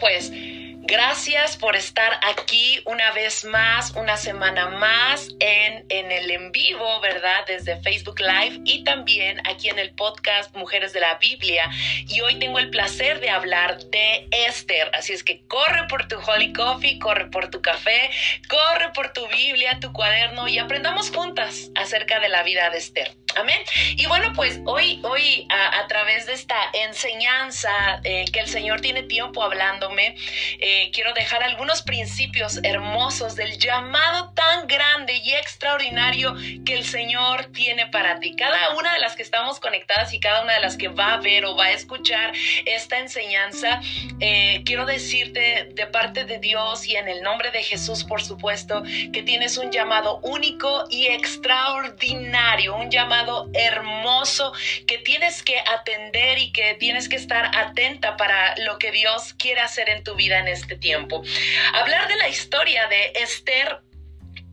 [0.00, 0.32] pues
[0.82, 7.00] Gracias por estar aquí una vez más, una semana más en, en, el en vivo,
[7.00, 7.44] ¿verdad?
[7.46, 11.70] Desde Facebook Live y también aquí en el podcast Mujeres de la Biblia.
[12.08, 14.90] Y hoy tengo el placer de hablar de Esther.
[14.94, 18.10] Así es que corre por tu Holy Coffee, corre por tu café,
[18.48, 23.19] corre por tu Biblia, tu cuaderno y aprendamos juntas acerca de la vida de Esther.
[23.36, 23.60] Amén.
[23.96, 29.04] Y bueno, pues hoy, hoy a, través de esta enseñanza eh, que el Señor tiene
[29.04, 30.16] tiempo hablándome,
[30.58, 37.46] eh, quiero dejar algunos principios hermosos del llamado tan grande y extraordinario que el Señor
[37.52, 38.34] tiene para ti.
[38.36, 41.16] Cada una de las que estamos conectadas y cada una de las que va a
[41.18, 42.32] ver o va a escuchar
[42.66, 43.80] esta enseñanza,
[44.18, 48.82] eh, quiero decirte de parte de Dios y en el nombre de Jesús, por supuesto,
[49.12, 53.19] que tienes un llamado único y extraordinario, un llamado
[53.52, 54.52] hermoso
[54.86, 59.60] que tienes que atender y que tienes que estar atenta para lo que Dios quiere
[59.60, 61.22] hacer en tu vida en este tiempo.
[61.74, 63.80] Hablar de la historia de Esther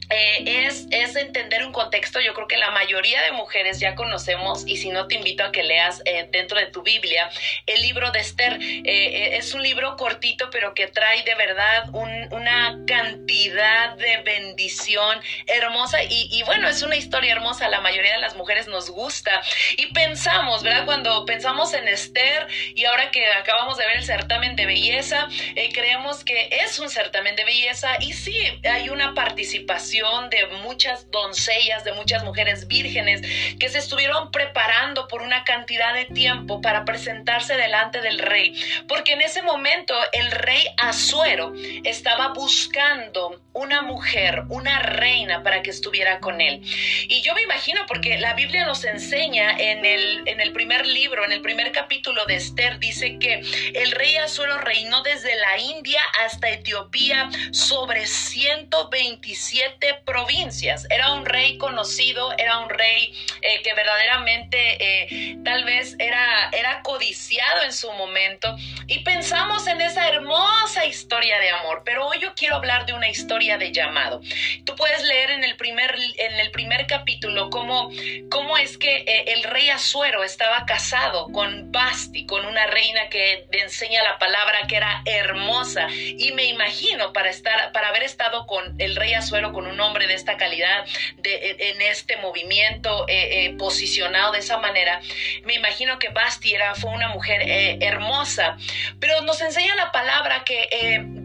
[0.10, 2.22] eh, es, es, entender un contexto.
[2.22, 5.52] Yo creo que la mayoría de mujeres ya conocemos, y si no te invito a
[5.52, 7.30] que leas eh, dentro de tu Biblia,
[7.66, 8.58] el libro de Esther.
[8.62, 16.04] Eh, es un libro cortito, pero que trae de verdad una cantidad de bendición hermosa.
[16.04, 17.68] Y, y, bueno, es una historia hermosa.
[17.68, 19.42] La mayoría de las mujeres nos gusta.
[19.76, 20.86] Y pensamos, ¿verdad?
[20.86, 25.28] Cuando pensamos en Esther y ahora que acabamos de ver el certamen de belleza,
[25.74, 27.90] creemos que es un certamen de belleza.
[28.00, 29.97] Y sí, hay una participación
[30.30, 33.22] de muchas doncellas, de muchas mujeres vírgenes
[33.60, 38.54] que se estuvieron preparando por una cantidad de tiempo para presentarse delante del rey,
[38.88, 41.52] porque en ese momento el rey Azuero
[41.84, 46.62] estaba buscando una mujer, una reina para que estuviera con él.
[47.10, 51.26] Y yo me imagino, porque la Biblia nos enseña en el, en el primer libro,
[51.26, 53.42] en el primer capítulo de Esther, dice que
[53.74, 60.86] el rey Azuero reinó desde la India hasta Etiopía sobre 127 provincias.
[60.92, 63.12] Era un rey conocido, era un rey
[63.42, 68.56] eh, que verdaderamente eh, tal vez era, era codiciado en su momento.
[68.86, 73.10] Y pensamos en esa hermosa historia de amor, pero hoy yo quiero hablar de una
[73.10, 74.20] historia de llamado.
[74.66, 77.90] Tú puedes leer en el primer, en el primer capítulo cómo,
[78.30, 83.48] cómo es que eh, el rey Azuero estaba casado con Basti, con una reina que
[83.52, 85.88] enseña la palabra que era hermosa.
[85.92, 90.08] Y me imagino para, estar, para haber estado con el rey Azuero, con un hombre
[90.08, 90.86] de esta calidad,
[91.18, 95.00] de, en este movimiento, eh, eh, posicionado de esa manera,
[95.44, 98.58] me imagino que Basti era, fue una mujer eh, hermosa,
[99.00, 100.68] pero nos enseña la palabra que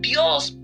[0.01, 0.57] Dios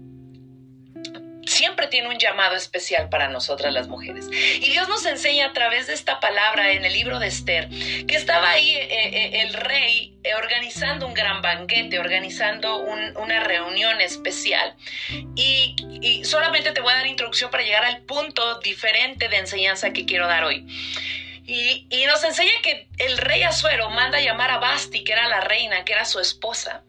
[1.58, 4.28] siempre tiene un llamado especial para nosotras las mujeres.
[4.30, 8.14] Y Dios nos enseña a través de esta palabra en el libro de Esther, que
[8.14, 14.76] estaba ahí el rey organizando un gran banquete, organizando una reunión especial.
[15.34, 20.06] Y, solamente te voy a dar introducción para llegar al punto diferente de enseñanza que
[20.06, 20.64] quiero dar hoy.
[21.44, 25.41] Y, y, nos enseña que el rey Azuero manda llamar a Basti, que era la
[25.41, 26.84] reina, que era su esposa.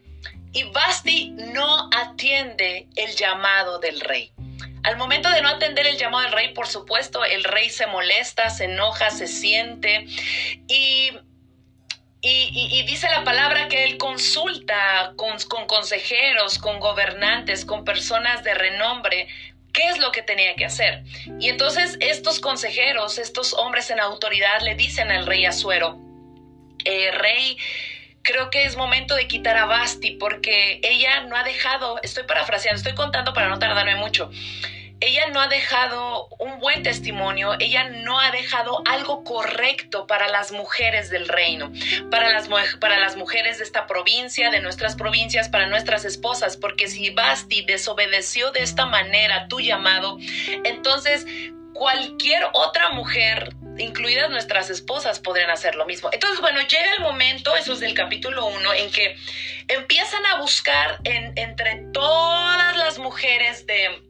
[0.52, 4.32] Y Basti no atiende el llamado del rey.
[4.90, 8.50] Al momento de no atender el llamado del rey, por supuesto, el rey se molesta,
[8.50, 10.08] se enoja, se siente
[10.68, 11.12] y
[12.22, 19.28] y, dice la palabra que él consulta con, consejeros, con gobernantes, con personas de renombre,
[19.72, 21.04] qué es lo que tenía que hacer.
[21.40, 26.00] Y entonces estos consejeros, estos hombres en autoridad le dicen al rey Azuero,
[26.84, 27.58] eh, rey,
[28.24, 32.80] creo que es momento de quitar a Basti porque ella no ha dejado, estoy parafraseando,
[32.80, 34.32] estoy contando para no tardarme mucho
[35.02, 40.52] ella no ha dejado un buen testimonio, ella no ha dejado algo correcto para las
[40.52, 41.72] mujeres del reino,
[42.12, 42.50] para las,
[42.80, 47.64] para las mujeres de esta provincia, de nuestras provincias, para nuestras esposas, porque si Basti
[47.64, 50.18] desobedeció de esta manera tu llamado,
[50.64, 51.26] entonces
[51.74, 56.10] cualquier otra mujer incluidas nuestras esposas, podrían hacer lo mismo.
[56.12, 59.16] Entonces, bueno, llega el momento, eso es del capítulo 1, en que
[59.70, 64.09] empiezan a buscar entre todas las mujeres de,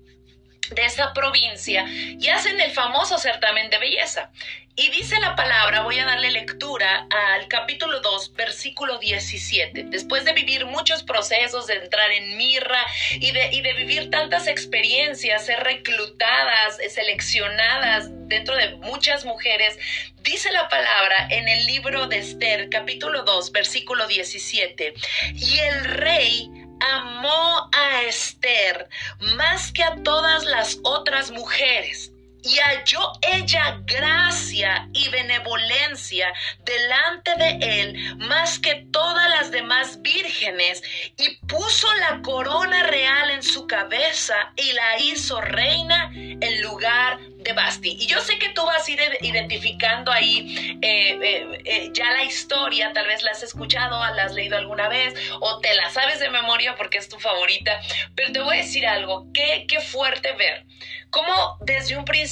[0.72, 4.30] de esa provincia y hacen el famoso certamen de belleza.
[4.76, 9.88] Y dice la palabra, voy a darle lectura al capítulo 2, versículo 17.
[9.88, 12.80] Después de vivir muchos procesos, de entrar en mirra
[13.12, 19.78] y de, y de vivir tantas experiencias, ser reclutadas, seleccionadas dentro de muchas mujeres,
[20.22, 24.94] dice la palabra en el libro de Esther, capítulo 2, versículo 17.
[25.36, 26.50] Y el rey
[26.80, 28.90] amó a Esther
[29.38, 32.12] más que a todas las otras mujeres
[32.44, 36.34] y halló ella gracia y benevolencia
[36.64, 40.82] delante de él más que todas las demás vírgenes
[41.18, 47.54] y puso la corona real en su cabeza y la hizo reina en lugar de
[47.54, 47.96] Basti.
[48.00, 52.24] Y yo sé que tú vas a ir identificando ahí eh, eh, eh, ya la
[52.24, 56.20] historia, tal vez la has escuchado, la has leído alguna vez o te la sabes
[56.20, 57.80] de memoria porque es tu favorita,
[58.16, 60.66] pero te voy a decir algo, qué, qué fuerte ver
[61.10, 62.29] cómo desde un principio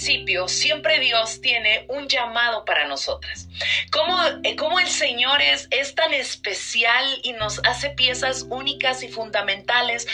[0.47, 3.47] siempre Dios tiene un llamado para nosotras,
[3.91, 4.17] cómo,
[4.57, 10.07] cómo el Señor es, es tan especial y nos hace piezas únicas y fundamentales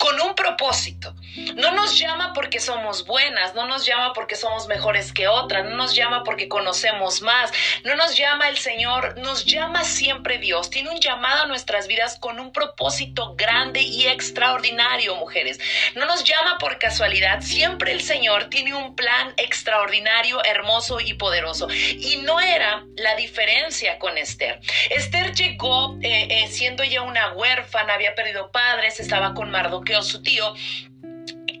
[0.00, 1.14] con un propósito.
[1.56, 5.76] No nos llama porque somos buenas, no nos llama porque somos mejores que otras, no
[5.76, 7.52] nos llama porque conocemos más,
[7.84, 10.70] no nos llama el Señor, nos llama siempre Dios.
[10.70, 15.60] Tiene un llamado a nuestras vidas con un propósito grande y extraordinario, mujeres.
[15.94, 21.68] No nos llama por casualidad, siempre el Señor tiene un plan extraordinario, hermoso y poderoso.
[21.70, 24.60] Y no era la diferencia con Esther.
[24.88, 30.22] Esther llegó eh, eh, siendo ella una huérfana, había perdido padres, estaba con Mardoqueo su
[30.22, 30.54] tío.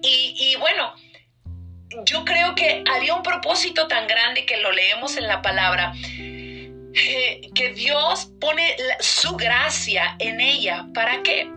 [0.02, 0.94] Y, bueno,
[2.04, 7.40] yo creo que había un propósito tan grande que lo leemos en la palabra, eh,
[7.54, 10.86] que Dios pone su gracia en ella.
[10.94, 11.50] ¿Para qué?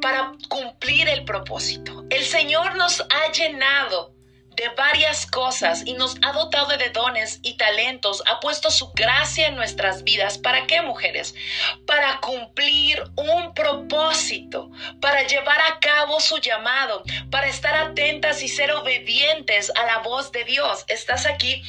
[0.00, 2.04] Para cumplir el propósito.
[2.10, 4.19] El Señor nos ha llenado
[4.60, 9.48] de varias cosas y nos ha dotado de dones y talentos, ha puesto su gracia
[9.48, 10.36] en nuestras vidas.
[10.36, 11.34] ¿Para qué, mujeres?
[11.86, 14.70] Para cumplir un propósito,
[15.00, 20.30] para llevar a cabo su llamado, para estar atentas y ser obedientes a la voz
[20.30, 20.84] de Dios.
[20.88, 21.62] ¿Estás aquí?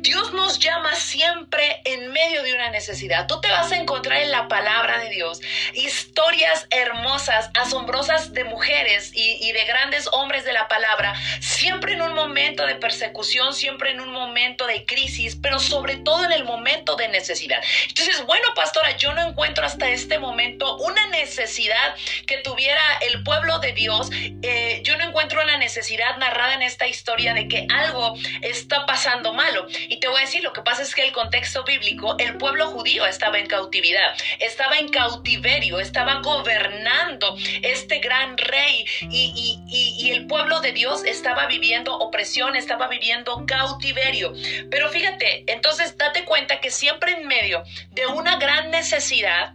[0.00, 3.26] Dios nos llama siempre en medio de una necesidad.
[3.28, 5.40] Tú te vas a encontrar en la palabra de Dios
[5.72, 12.02] historias hermosas, asombrosas de mujeres y, y de grandes hombres de la palabra, siempre en
[12.02, 16.44] un momento de persecución, siempre en un momento de crisis, pero sobre todo en el
[16.44, 17.62] momento de necesidad.
[17.88, 21.94] Entonces, bueno, pastora, yo no encuentro hasta este momento una necesidad
[22.26, 24.10] que tuviera el pueblo de Dios.
[24.42, 29.32] Eh, yo no encuentro una necesidad narrada en esta historia de que algo está pasando
[29.32, 29.66] malo.
[29.88, 32.66] Y te voy a decir, lo que pasa es que el contexto bíblico, el pueblo
[32.70, 40.26] judío estaba en cautividad, estaba en cautiverio, estaba gobernando este gran rey y, y el
[40.26, 42.15] pueblo de Dios estaba viviendo opresión,
[42.56, 44.32] estaba viviendo cautiverio.
[44.70, 49.54] Pero fíjate, entonces date cuenta que siempre en medio de una gran necesidad,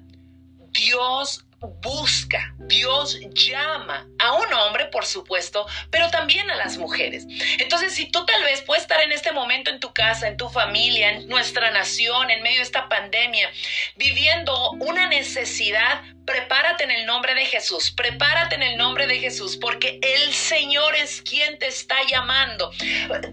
[0.72, 1.46] Dios
[1.81, 7.25] busca, Dios llama a un hombre, por supuesto, pero también a las mujeres.
[7.59, 10.47] Entonces, si tú tal vez puedes estar en este momento en tu casa, en tu
[10.47, 13.51] familia, en nuestra nación, en medio de esta pandemia,
[13.97, 19.57] viviendo una necesidad, prepárate en el nombre de Jesús, prepárate en el nombre de Jesús,
[19.57, 22.71] porque el Señor es quien te está llamando.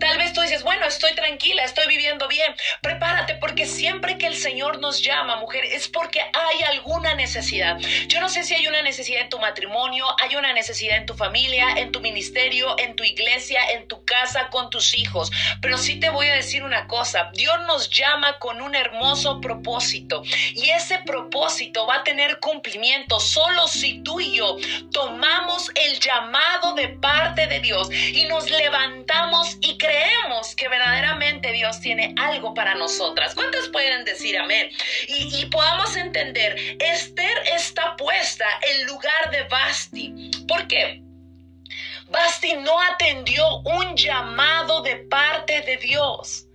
[0.01, 2.53] Tal vez tú dices, bueno, estoy tranquila, estoy viviendo bien.
[2.83, 7.79] Prepárate, porque siempre que el Señor nos llama, mujer, es porque hay alguna necesidad.
[8.09, 11.75] Yo no sé si hay una necesidad tu matrimonio, hay una necesidad en tu familia,
[11.77, 15.31] en tu ministerio, en tu iglesia, en tu casa, con tus hijos.
[15.61, 20.23] Pero sí te voy a decir una cosa, Dios nos llama con un hermoso propósito
[20.25, 24.57] y ese propósito va a tener cumplimiento solo si tú y yo
[24.93, 31.81] tomamos el llamado de parte de Dios y nos levantamos y creemos que verdaderamente Dios
[31.81, 33.35] tiene algo para nosotras.
[33.35, 34.71] ¿Cuántas pueden decir amén?
[35.07, 38.87] Y, y podamos entender, Esther está puesta en
[39.31, 40.31] de Basti.
[40.47, 41.03] ¿Por qué?
[42.09, 46.47] Basti no atendió un llamado de parte de Dios.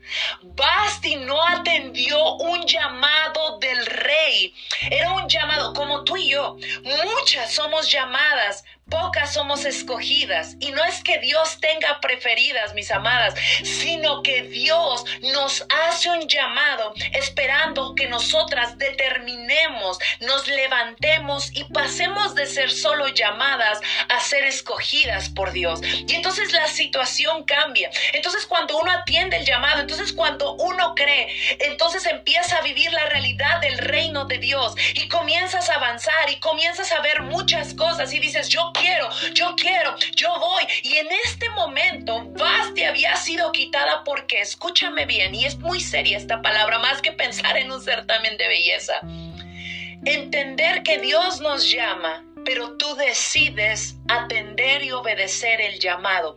[0.42, 4.54] Basti no atendió un llamado del rey.
[4.92, 6.58] Era un llamado como tú y yo.
[6.84, 10.56] Muchas somos llamadas pocas somos escogidas.
[10.60, 13.34] Y no es que Dios tenga preferidas, mis amadas,
[13.64, 22.36] sino que Dios nos hace un llamado esperando que nosotras determinemos, nos levantemos y pasemos
[22.36, 25.82] de ser solo llamadas a ser escogidas por Dios.
[25.84, 27.90] Y entonces la situación cambia.
[28.14, 33.06] Entonces cuando uno atiende el llamado, entonces cuando uno cree, entonces empieza a vivir la
[33.08, 38.14] realidad del reino de Dios y comienzas a avanzar y comienzas a ver muchas cosas
[38.14, 38.83] y dices, yo quiero,
[39.34, 40.64] yo quiero, yo voy.
[40.84, 46.18] Y en este momento, Basti había sido quitada porque, escúchame bien, y es muy seria
[46.18, 49.00] esta palabra, más que pensar en un certamen de belleza.
[50.06, 56.36] Entender que Dios nos llama pero tú decides atender y obedecer el llamado.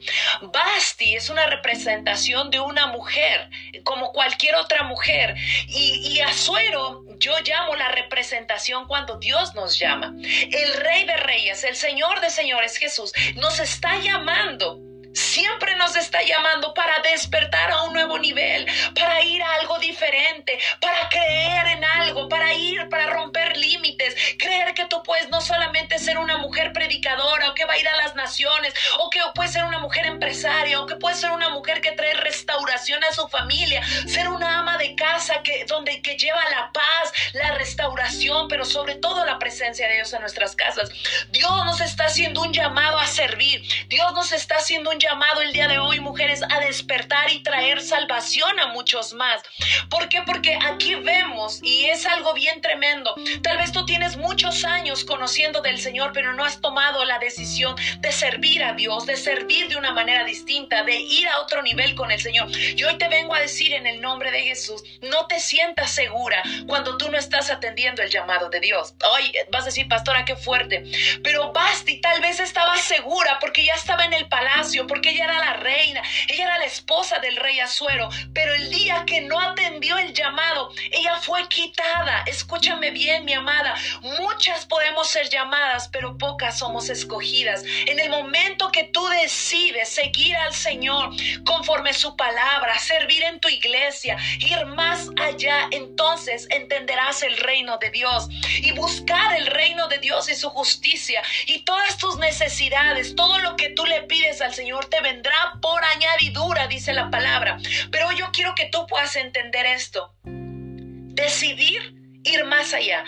[0.52, 3.50] Basti es una representación de una mujer,
[3.84, 5.34] como cualquier otra mujer,
[5.68, 10.14] y, y Azuero yo llamo la representación cuando Dios nos llama.
[10.16, 14.85] El Rey de Reyes, el Señor de Señores Jesús, nos está llamando
[15.16, 20.58] siempre nos está llamando para despertar a un nuevo nivel, para ir a algo diferente,
[20.80, 25.98] para creer en algo, para ir, para romper límites, creer que tú puedes no solamente
[25.98, 29.52] ser una mujer predicadora o que va a ir a las naciones, o que puedes
[29.52, 33.26] ser una mujer empresaria, o que puedes ser una mujer que trae restauración a su
[33.28, 38.64] familia, ser una ama de casa que, donde, que lleva la paz, la restauración, pero
[38.64, 40.90] sobre todo la presencia de Dios en nuestras casas.
[41.30, 45.05] Dios nos está haciendo un llamado a servir, Dios nos está haciendo un llamado
[45.42, 49.40] el día de hoy, mujeres, a despertar y traer salvación a muchos más.
[49.88, 50.22] ¿Por qué?
[50.22, 55.60] Porque aquí vemos, y es algo bien tremendo, tal vez tú tienes muchos años conociendo
[55.60, 59.76] del Señor, pero no has tomado la decisión de servir a Dios, de servir de
[59.76, 62.48] una manera distinta, de ir a otro nivel con el Señor.
[62.50, 66.42] Y hoy te vengo a decir en el nombre de Jesús, no te sientas segura
[66.66, 68.94] cuando tú no estás atendiendo el llamado de Dios.
[69.12, 70.82] Hoy vas a decir, pastora, qué fuerte.
[71.22, 75.38] Pero Basti tal vez estaba segura porque ya estaba en el palacio, porque ella era
[75.38, 79.98] la reina, ella era la esposa del rey Azuero, pero el día que no atendió
[79.98, 82.24] el llamado, ella fue quitada.
[82.26, 87.62] Escúchame bien, mi amada, muchas podemos ser llamadas, pero pocas somos escogidas.
[87.84, 91.10] En el momento que tú decides seguir al Señor
[91.44, 97.90] conforme su palabra, servir en tu iglesia, ir más allá, entonces entenderás el reino de
[97.90, 98.28] Dios
[98.62, 103.56] y buscar el reino de Dios y su justicia y todas tus necesidades, todo lo
[103.56, 107.58] que tú le pides al Señor te vendrá por añadidura, dice la palabra.
[107.90, 110.14] Pero yo quiero que tú puedas entender esto.
[110.24, 113.04] Decidir ir más allá.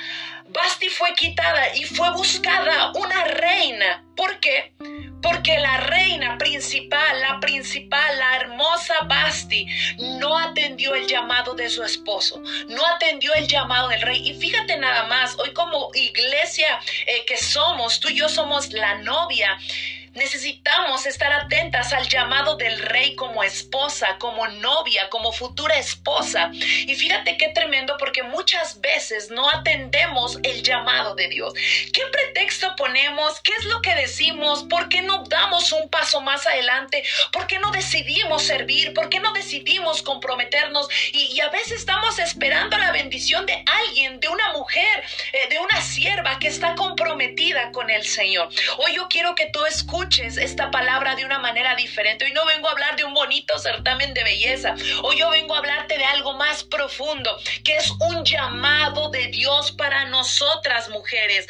[0.48, 4.04] Basti fue quitada y fue buscada una reina.
[4.16, 4.72] ¿Por qué?
[5.20, 9.66] Porque la reina principal, la principal, la hermosa Basti,
[9.98, 14.26] no atendió el llamado de su esposo, no atendió el llamado del rey.
[14.26, 18.94] Y fíjate nada más, hoy como iglesia eh, que somos, tú y yo somos la
[19.02, 19.58] novia.
[20.18, 26.50] Necesitamos estar atentas al llamado del rey como esposa, como novia, como futura esposa.
[26.52, 31.54] Y fíjate qué tremendo porque muchas veces no atendemos el llamado de Dios.
[31.54, 33.40] ¿Qué pretexto ponemos?
[33.42, 34.64] ¿Qué es lo que decimos?
[34.64, 37.04] ¿Por qué no damos un paso más adelante?
[37.32, 38.94] ¿Por qué no decidimos servir?
[38.94, 40.88] ¿Por qué no decidimos comprometernos?
[41.12, 45.80] Y, a veces estamos esperando la bendición de alguien, de una mujer, eh, de una
[45.80, 48.48] sierva que está comprometida con el Señor.
[48.78, 52.24] Hoy yo quiero que tú escuches esta palabra de una manera diferente.
[52.24, 54.74] Hoy no vengo a hablar de un bonito certamen de belleza.
[55.02, 59.72] Hoy yo vengo a hablarte de algo más profundo, que es un llamado de Dios
[59.72, 61.46] para nosotras mujeres.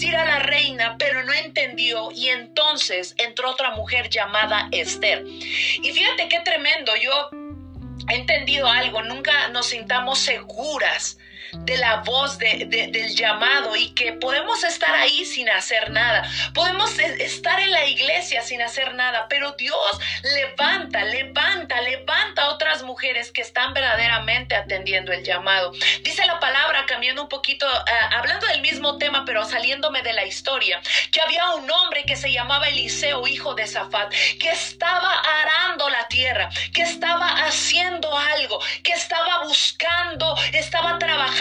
[0.00, 5.24] Ir a la reina, pero no entendió y entonces entró otra mujer llamada Esther.
[5.26, 7.30] Y fíjate qué tremendo, yo
[8.10, 11.18] he entendido algo, nunca nos sintamos seguras
[11.52, 16.28] de la voz del llamado y que podemos estar ahí sin hacer nada.
[16.54, 22.48] Podemos e, estar en la iglesia sin hacer nada, pero Dios levanta, levanta, levanta a
[22.50, 25.72] otras mujeres que están verdaderamente atendiendo el llamado.
[26.02, 30.24] Dice la palabra, cambiando un poquito, eh, hablando del mismo tema, pero saliéndome de la
[30.24, 30.80] historia,
[31.12, 36.06] que había un hombre que se llamaba Eliseo, hijo de Zafat, que estaba arando la
[36.08, 41.37] tierra, que estaba haciendo algo, que estaba buscando, estaba trabajando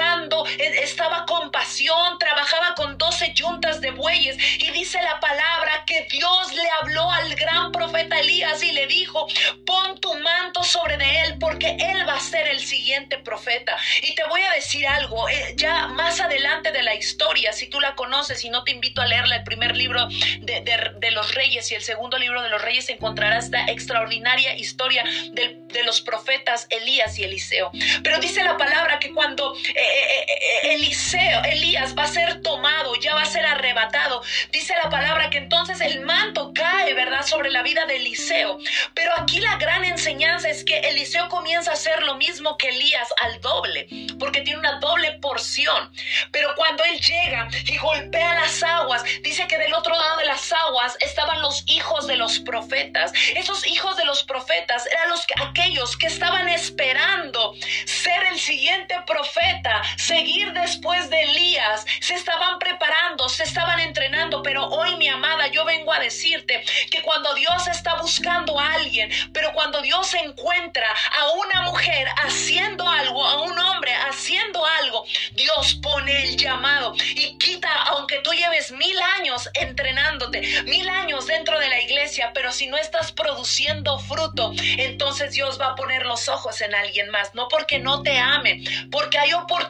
[0.58, 6.54] estaba con pasión, trabajaba con doce yuntas de bueyes y dice la palabra que Dios
[6.54, 9.28] le habló al gran profeta Elías y le dijo,
[9.66, 13.78] pon tu manto sobre de él porque él va a ser el siguiente profeta.
[14.02, 17.80] Y te voy a decir algo, eh, ya más adelante de la historia, si tú
[17.80, 20.08] la conoces y no te invito a leerla, el primer libro
[20.42, 25.58] de, los reyes y el segundo libro de los reyes encontrarás esta extraordinaria historia de,
[25.68, 27.72] de los profetas Elías y Eliseo.
[28.04, 29.56] Pero dice la palabra que cuando...
[29.88, 34.22] Eh, Eliseo, Elías va a ser tomado, ya va a ser arrebatado.
[34.52, 38.60] Dice la palabra que entonces el manto cae, ¿verdad?, sobre la vida de Eliseo.
[38.94, 43.08] Pero aquí la gran enseñanza es que Eliseo comienza a hacer lo mismo que Elías
[43.24, 43.88] al doble,
[44.20, 45.92] porque tiene una doble porción.
[46.32, 50.52] Pero cuando él llega y golpea las aguas, dice que del otro lado de las
[50.52, 53.14] aguas estaban los hijos de los profetas.
[53.36, 57.54] Esos hijos de los profetas eran los aquellos que estaban esperando
[57.86, 61.86] ser el siguiente profeta seguir después de Elías.
[62.02, 67.02] Se estaban preparando, se estaban entrenando, pero hoy, mi amada, yo vengo a decirte que
[67.02, 70.88] cuando Dios está buscando a alguien, pero cuando Dios encuentra
[71.20, 77.38] a una mujer haciendo algo, a un hombre haciendo algo, Dios pone el llamado y
[77.38, 82.68] quita, aunque tú lleves mil años entrenándote, mil años dentro de la iglesia, pero si
[82.68, 87.48] no estás produciendo fruto, entonces Dios va a poner los ojos en alguien más, no
[87.48, 89.67] porque no te ame, porque hay oportunidades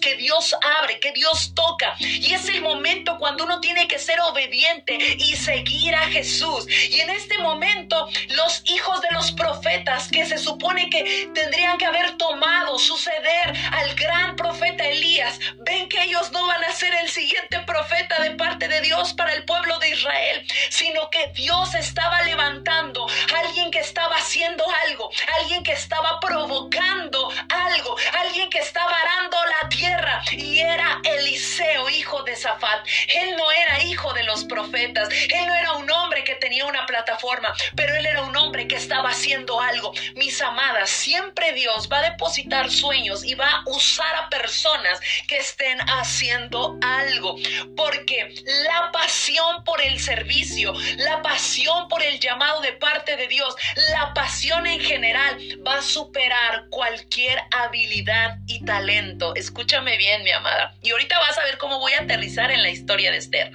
[0.00, 4.20] que Dios abre, que Dios toca, y es el momento cuando uno tiene que ser
[4.20, 6.66] obediente y seguir a Jesús.
[6.68, 11.86] Y en este momento, los hijos de los profetas que se supone que tendrían que
[11.86, 17.08] haber tomado, suceder al gran profeta Elías, ven que ellos no van a ser el
[17.08, 22.22] siguiente profeta de parte de Dios para el pueblo de Israel, sino que Dios estaba
[22.22, 25.10] levantando a alguien que estaba haciendo algo,
[25.40, 28.94] alguien que estaba provocando algo, alguien que estaba
[29.62, 32.86] la tierra y era Eliseo, hijo de Zafat.
[33.08, 36.86] Él no era hijo de los profetas, él no era un hombre que tenía una
[36.86, 39.92] plataforma, pero él era un hombre que estaba haciendo algo.
[40.14, 45.38] Mis amadas, siempre Dios va a depositar sueños y va a usar a personas que
[45.38, 47.36] estén haciendo algo,
[47.76, 53.54] porque la pasión por el servicio, la pasión por el llamado de parte de Dios,
[53.90, 59.01] la pasión en general va a superar cualquier habilidad y talento.
[59.34, 60.74] Escúchame bien, mi amada.
[60.82, 63.52] Y ahorita vas a ver cómo voy a aterrizar en la historia de Esther.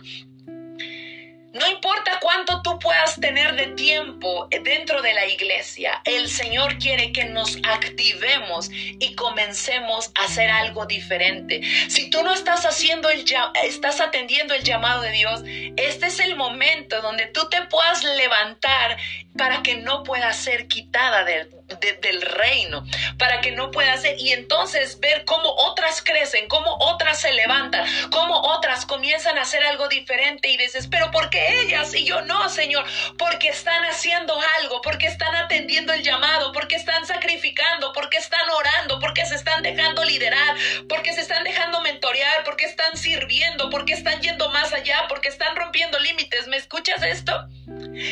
[1.54, 7.12] No importa cuánto tú puedas tener de tiempo dentro de la iglesia, el Señor quiere
[7.12, 11.62] que nos activemos y comencemos a hacer algo diferente.
[11.88, 13.26] Si tú no estás haciendo el
[13.64, 15.42] estás atendiendo el llamado de Dios,
[15.78, 18.98] este es el momento donde tú te puedas levantar
[19.36, 21.24] para que no pueda ser quitada
[21.68, 22.86] del, del reino,
[23.18, 27.86] para que no pueda ser y entonces ver cómo otras crecen, cómo otras se levantan,
[28.10, 32.22] cómo otras comienzan a hacer algo diferente y dices, pero ¿por qué ellas y yo
[32.22, 32.86] no, Señor?
[33.18, 39.00] Porque están haciendo algo, porque están atendiendo el llamado, porque están sacrificando, porque están orando,
[39.00, 40.56] porque se están dejando liderar,
[40.88, 45.56] porque se están dejando mentorear, porque están sirviendo, porque están yendo más allá, porque están
[45.56, 46.48] rompiendo límites.
[46.48, 47.48] ¿Me escuchas esto?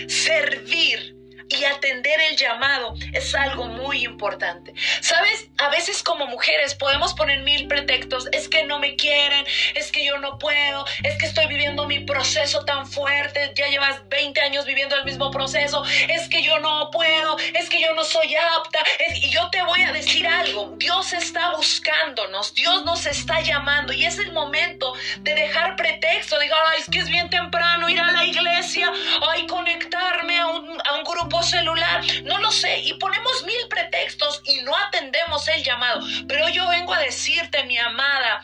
[0.08, 1.15] Servir
[1.50, 4.74] y atender el llamado es algo muy importante.
[5.02, 9.92] Sabes, a veces como mujeres podemos poner mil pretextos, es que no me quieren, es
[9.92, 14.42] que yo no puedo, es que estoy viviendo mi proceso tan fuerte, ya llevas 20
[14.42, 18.36] años viviendo el mismo proceso, es que yo no puedo, es que yo no soy
[18.36, 18.80] apta.
[19.16, 24.06] y yo te voy a decir algo, Dios está buscándonos, Dios nos está llamando y
[24.06, 28.26] es el momento de dejar pretexto, diga, es que es bien temprano ir a la
[28.26, 28.92] iglesia,
[29.30, 34.42] ay, conectarme a un, a un grupo celular, no lo sé, y ponemos mil pretextos
[34.46, 36.02] y no atendemos el llamado.
[36.28, 38.44] Pero yo vengo a decirte, mi amada,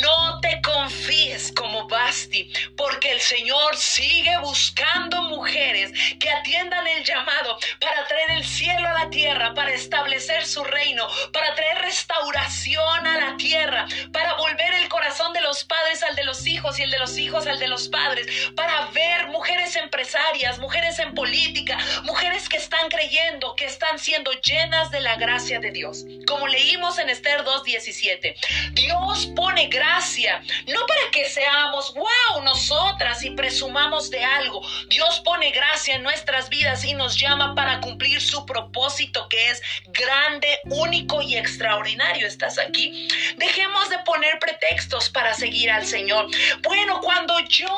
[0.00, 7.58] no te confíes como Basti, porque el Señor sigue buscando mujeres que atiendan el llamado
[7.80, 13.20] para traer el cielo a la tierra, para establecer su reino, para traer restauración a
[13.20, 16.98] la tierra, para volver el corazón de los padres al de hijos y el de
[16.98, 22.56] los hijos al de los padres, para ver mujeres empresarias, mujeres en política, mujeres que
[22.56, 26.04] están creyendo, que están siendo llenas de la gracia de Dios.
[26.26, 28.34] Como leímos en Esther 2.17,
[28.72, 34.60] Dios pone gracia, no para que seamos, wow, nosotras y presumamos de algo.
[34.88, 39.62] Dios pone gracia en nuestras vidas y nos llama para cumplir su propósito que es
[39.86, 42.26] grande, único y extraordinario.
[42.26, 43.08] ¿Estás aquí?
[43.36, 46.23] Dejemos de poner pretextos para seguir al Señor.
[46.62, 47.68] Bueno, cuando yo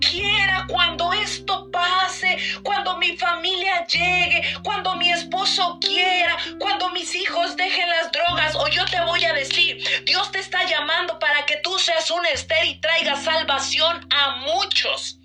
[0.00, 7.56] quiera, cuando esto pase, cuando mi familia llegue, cuando mi esposo quiera, cuando mis hijos
[7.56, 11.56] dejen las drogas, o yo te voy a decir, Dios te está llamando para que
[11.58, 15.19] tú seas un Esther y traigas salvación a muchos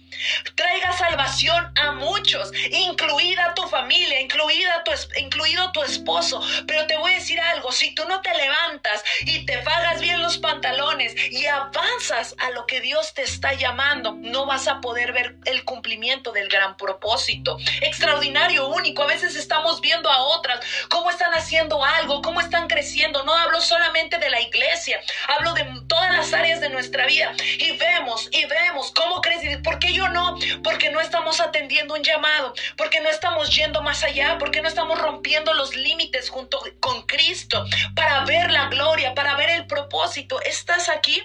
[0.55, 6.41] traiga salvación a muchos, incluida tu familia, incluida tu, incluido tu esposo.
[6.67, 10.21] Pero te voy a decir algo, si tú no te levantas y te pagas bien
[10.21, 15.13] los pantalones y avanzas a lo que Dios te está llamando, no vas a poder
[15.13, 17.57] ver el cumplimiento del gran propósito.
[17.81, 19.03] Extraordinario, único.
[19.03, 20.59] A veces estamos viendo a otras
[20.89, 23.23] cómo están haciendo algo, cómo están creciendo.
[23.23, 24.99] No hablo solamente de la iglesia,
[25.37, 29.61] hablo de todas las áreas de nuestra vida y vemos y vemos cómo crecen.
[29.63, 30.14] Porque yo no,
[30.63, 34.99] porque no estamos atendiendo un llamado, porque no estamos yendo más allá, porque no estamos
[34.99, 40.41] rompiendo los límites junto con Cristo para ver la gloria, para ver el propósito.
[40.41, 41.21] ¿Estás aquí?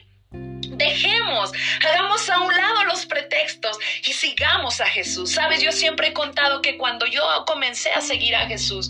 [0.80, 1.52] Dejemos,
[1.86, 5.32] hagamos a un lado los pretextos y sigamos a Jesús.
[5.32, 8.88] Sabes, yo siempre he contado que cuando yo comencé a seguir a Jesús,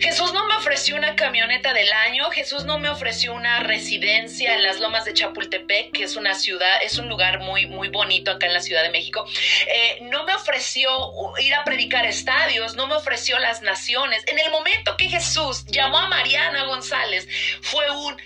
[0.00, 4.64] Jesús no me ofreció una camioneta del año, Jesús no me ofreció una residencia en
[4.64, 8.46] las lomas de Chapultepec, que es una ciudad, es un lugar muy, muy bonito acá
[8.46, 9.24] en la Ciudad de México.
[9.68, 10.90] Eh, no me ofreció
[11.38, 14.24] ir a predicar estadios, no me ofreció las naciones.
[14.26, 17.28] En el momento que Jesús llamó a Mariana González,
[17.60, 18.20] fue un...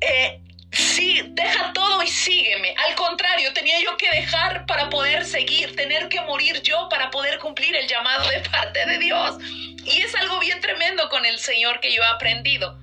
[0.00, 0.40] Eh,
[0.74, 2.74] sí, deja todo y sígueme.
[2.88, 7.38] Al contrario, tenía yo que dejar para poder seguir, tener que morir yo para poder
[7.38, 9.36] cumplir el llamado de parte de Dios.
[9.84, 12.78] Y es algo bien tremendo con el Señor que yo he aprendido.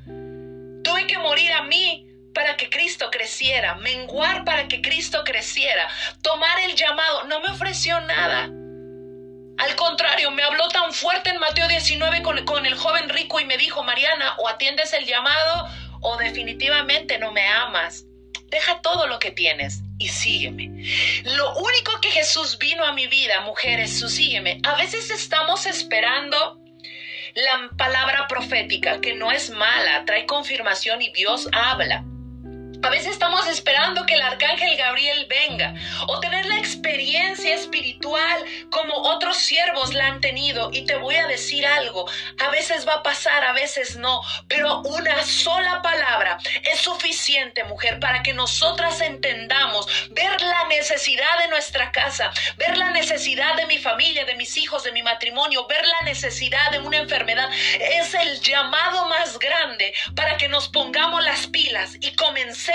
[0.84, 5.88] Tuve que morir a mí para que Cristo creciera, menguar para que Cristo creciera,
[6.22, 7.24] tomar el llamado.
[7.26, 8.50] No me ofreció nada.
[9.58, 13.46] Al contrario, me habló tan fuerte en Mateo 19 con, con, el joven rico y
[13.46, 15.68] me dijo, Mariana, o atiendes el llamado
[16.02, 18.06] o definitivamente no me amas.
[18.50, 20.84] Deja todo lo que tienes y sígueme.
[21.24, 24.60] Lo único que Jesús vino a mi vida, mujeres, su sígueme.
[24.64, 26.60] A veces estamos esperando
[27.34, 32.04] la palabra profética, que no es mala, trae confirmación y Dios habla.
[32.84, 35.76] A veces estamos esperando que el arcángel Gabriel venga
[36.08, 40.72] o tener la experiencia espiritual como otros siervos la han tenido.
[40.74, 44.80] Y te voy a decir algo, a veces va a pasar, a veces no, pero
[44.82, 46.40] una sola palabra
[46.72, 52.90] es suficiente, mujer, para que nosotras entendamos, ver la necesidad de nuestra casa, ver la
[52.90, 56.98] necesidad de mi familia, de mis hijos, de mi matrimonio, ver la necesidad de una
[56.98, 57.48] enfermedad.
[57.80, 62.71] Es el llamado más grande para que nos pongamos las pilas y comencemos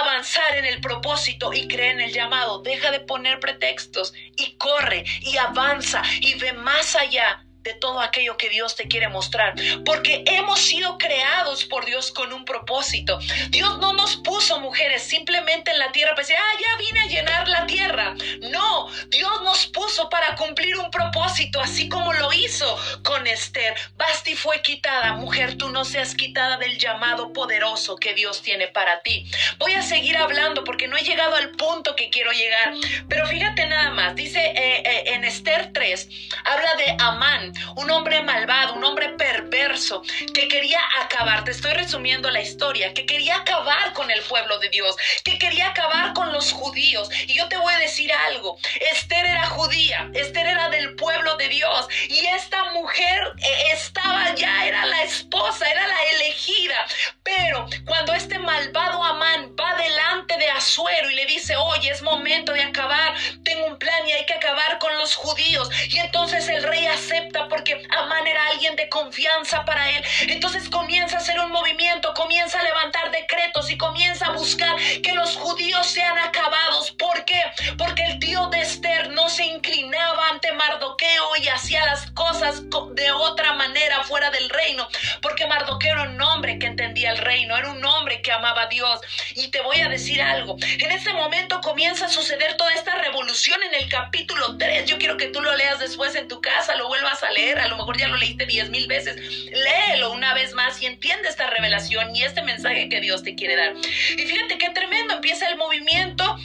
[0.00, 2.62] avanzar en el propósito y creer en el llamado.
[2.62, 8.36] Deja de poner pretextos y corre y avanza y ve más allá de todo aquello
[8.36, 13.18] que Dios te quiere mostrar, porque hemos sido creados por Dios con un propósito.
[13.50, 17.06] Dios no nos puso mujeres simplemente en la tierra para decir, ah, ya vine a
[17.06, 18.14] llenar la tierra.
[18.40, 23.74] No, Dios nos puso para cumplir un propósito, así como lo hizo con Esther.
[23.96, 29.00] Basti fue quitada, mujer, tú no seas quitada del llamado poderoso que Dios tiene para
[29.00, 29.26] ti.
[29.58, 32.74] Voy a seguir hablando porque no he llegado al punto que quiero llegar,
[33.08, 36.08] pero fíjate nada más, dice eh, eh, en Esther 3,
[36.44, 40.02] habla de Amán, un hombre malvado, un hombre perverso,
[40.34, 44.68] que quería acabar, te estoy resumiendo la historia, que quería acabar con el pueblo de
[44.68, 47.08] Dios, que quería acabar con los judíos.
[47.26, 48.58] Y yo te voy a decir algo,
[48.92, 54.66] Esther era judía, Esther era del pueblo de Dios, y esta mujer eh, estaba ya,
[54.66, 56.76] era la esposa, era la elegida.
[57.22, 62.52] Pero cuando este malvado Amán va delante de Azuero y le dice, oye, es momento
[62.52, 63.14] de acabar,
[63.44, 65.70] tengo un plan y hay que acabar con los judíos.
[65.90, 70.04] Y entonces el rey acepta porque Amán era alguien de confianza para él.
[70.28, 75.12] Entonces comienza a hacer un movimiento, comienza a levantar decretos y comienza a buscar que
[75.12, 76.92] los judíos sean acabados.
[76.92, 77.42] ¿Por qué?
[77.76, 79.95] Porque el tío de Esther no se inclinaba
[80.36, 84.86] ante Mardoqueo y hacía las cosas de otra manera fuera del reino.
[85.22, 88.66] Porque Mardoqueo era un hombre que entendía el reino, era un hombre que amaba a
[88.66, 89.00] Dios.
[89.34, 90.56] Y te voy a decir algo.
[90.60, 94.84] En ese momento comienza a suceder toda esta revolución en el capítulo 3.
[94.84, 97.68] Yo quiero que tú lo leas después en tu casa, lo vuelvas a leer, a
[97.68, 101.48] lo mejor ya lo leíste diez mil veces, léelo una vez más y entiende esta
[101.48, 103.72] revelación y este mensaje que Dios te quiere dar.
[103.74, 106.36] Y fíjate qué tremendo, empieza el movimiento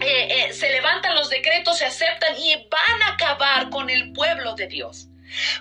[0.00, 4.54] eh, eh, se levantan los decretos, se aceptan y van a acabar con el pueblo
[4.54, 5.08] de Dios.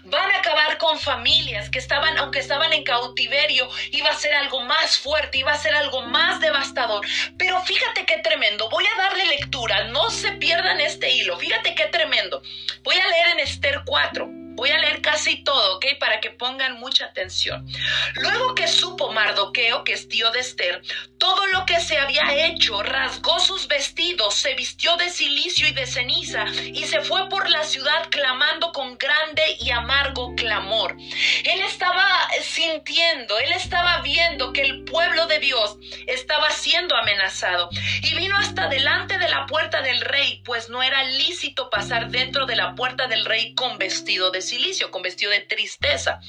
[0.03, 4.61] Van a acabar con familias que estaban, aunque estaban en cautiverio, iba a ser algo
[4.61, 7.05] más fuerte, iba a ser algo más devastador.
[7.37, 8.69] Pero fíjate qué tremendo.
[8.69, 11.37] Voy a darle lectura, no se pierdan este hilo.
[11.37, 12.41] Fíjate qué tremendo.
[12.83, 14.44] Voy a leer en Esther 4.
[14.55, 15.85] Voy a leer casi todo, ¿ok?
[15.99, 17.67] Para que pongan mucha atención.
[18.15, 20.81] Luego que supo Mardoqueo, que es tío de Esther,
[21.17, 25.85] todo lo que se había hecho, rasgó sus vestidos, se vistió de silicio y de
[25.85, 30.95] ceniza y se fue por la ciudad clamando con grande y amargo clamor.
[31.43, 32.05] Él estaba
[32.41, 37.69] sintiendo, él estaba viendo que el pueblo de Dios estaba siendo amenazado
[38.03, 42.45] y vino hasta delante de la puerta del rey, pues no era lícito pasar dentro
[42.45, 46.19] de la puerta del rey con vestido de silicio, con vestido de tristeza.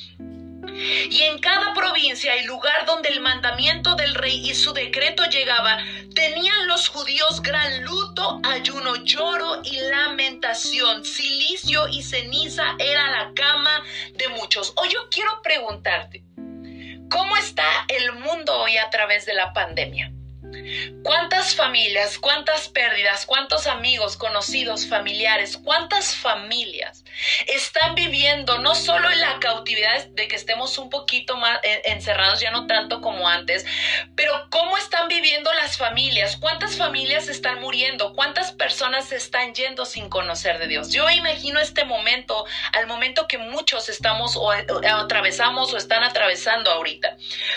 [1.10, 5.78] Y en cada provincia y lugar donde el mandamiento del rey y su decreto llegaba,
[6.14, 11.04] tenían los judíos gran luto, ayuno, lloro y lamentación.
[11.04, 13.82] Silicio y ceniza era la cama
[14.14, 14.72] de muchos.
[14.76, 16.24] Hoy yo quiero preguntarte,
[17.08, 20.12] ¿cómo está el mundo hoy a través de la pandemia?
[21.02, 27.04] ¿Cuántas familias, cuántas pérdidas, cuántos amigos, conocidos, familiares, cuántas familias
[27.46, 32.50] están viviendo no solo en la cautividad de que estemos un poquito más encerrados, ya
[32.50, 33.64] no tanto como antes,
[34.14, 36.36] pero cómo están viviendo las familias?
[36.36, 38.14] ¿Cuántas familias están muriendo?
[38.14, 40.92] ¿Cuántas personas están yendo sin conocer de Dios?
[40.92, 47.16] Yo imagino este momento, al momento que muchos estamos o atravesamos o están atravesando ahorita.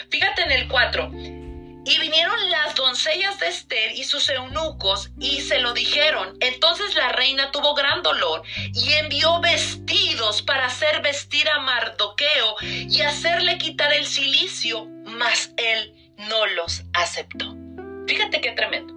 [0.09, 1.48] Fíjate en el 4.
[1.85, 6.37] Y vinieron las doncellas de Esther y sus eunucos y se lo dijeron.
[6.39, 13.01] Entonces la reina tuvo gran dolor y envió vestidos para hacer vestir a Mardoqueo y
[13.01, 17.55] hacerle quitar el silicio, mas él no los aceptó.
[18.07, 18.93] Fíjate qué tremendo.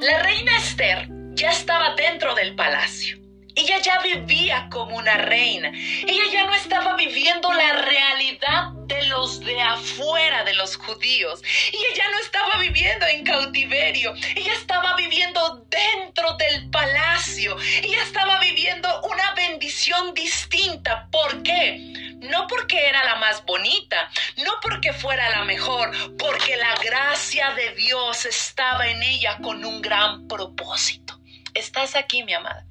[0.00, 3.27] La reina Esther ya estaba dentro del palacio.
[3.58, 5.72] Ella ya vivía como una reina.
[6.06, 11.42] Ella ya no estaba viviendo la realidad de los de afuera de los judíos.
[11.72, 14.14] Ella ya no estaba viviendo en cautiverio.
[14.36, 17.56] Ella estaba viviendo dentro del palacio.
[17.82, 21.08] Ella estaba viviendo una bendición distinta.
[21.10, 22.14] ¿Por qué?
[22.20, 27.74] No porque era la más bonita, no porque fuera la mejor, porque la gracia de
[27.74, 31.18] Dios estaba en ella con un gran propósito.
[31.54, 32.67] Estás aquí, mi amada.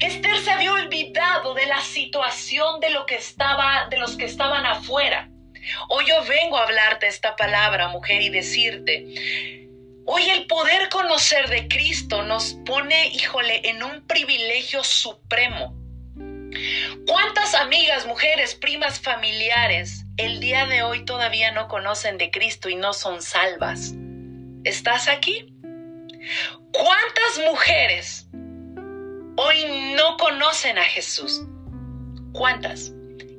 [0.00, 4.64] Esther se había olvidado de la situación de lo que estaba, de los que estaban
[4.64, 5.28] afuera.
[5.88, 9.66] Hoy yo vengo a hablarte esta palabra, mujer, y decirte,
[10.04, 15.74] hoy el poder conocer de Cristo nos pone, híjole, en un privilegio supremo.
[17.06, 22.76] ¿Cuántas amigas, mujeres, primas, familiares el día de hoy todavía no conocen de Cristo y
[22.76, 23.94] no son salvas?
[24.64, 25.52] ¿Estás aquí?
[26.72, 28.26] ¿Cuántas mujeres
[29.36, 31.42] hoy no conocen a Jesús.
[32.32, 32.92] ¿Cuántas?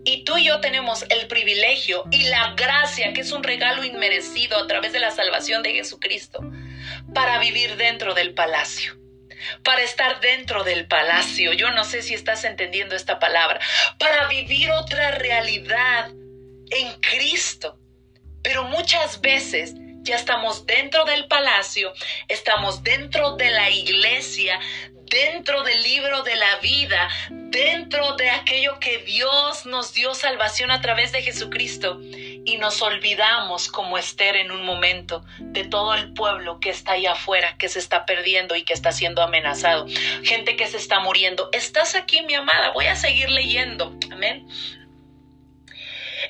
[0.05, 4.57] Y tú y yo tenemos el privilegio y la gracia, que es un regalo inmerecido
[4.57, 6.39] a través de la salvación de Jesucristo,
[7.13, 8.97] para vivir dentro del palacio,
[9.63, 11.51] para estar dentro del palacio.
[11.53, 13.59] Yo no sé si estás entendiendo esta palabra,
[13.99, 16.09] para vivir otra realidad
[16.69, 17.77] en Cristo.
[18.41, 21.93] Pero muchas veces ya estamos dentro del palacio,
[22.27, 24.59] estamos dentro de la iglesia,
[25.09, 30.81] dentro del libro de la vida, dentro de aquello que Dios nos dio salvación a
[30.81, 31.99] través de Jesucristo.
[32.01, 37.13] Y nos olvidamos como Esther en un momento de todo el pueblo que está allá
[37.13, 39.85] afuera, que se está perdiendo y que está siendo amenazado.
[40.23, 41.49] Gente que se está muriendo.
[41.51, 42.71] Estás aquí, mi amada.
[42.71, 43.93] Voy a seguir leyendo.
[44.11, 44.47] Amén.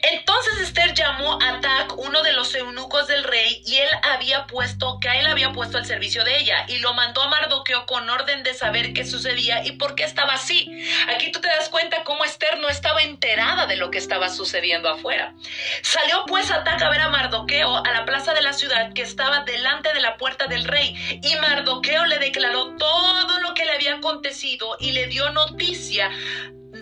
[0.01, 4.99] Entonces Esther llamó a Tac, uno de los eunucos del rey, y él había puesto,
[4.99, 8.09] que a él había puesto al servicio de ella, y lo mandó a Mardoqueo con
[8.09, 10.69] orden de saber qué sucedía y por qué estaba así.
[11.13, 14.89] Aquí tú te das cuenta cómo Esther no estaba enterada de lo que estaba sucediendo
[14.89, 15.33] afuera.
[15.81, 19.41] Salió pues Atac a ver a Mardoqueo a la plaza de la ciudad que estaba
[19.41, 23.95] delante de la puerta del rey, y Mardoqueo le declaró todo lo que le había
[23.95, 26.11] acontecido y le dio noticia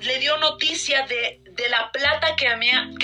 [0.01, 2.47] le dio noticia de, de la plata que,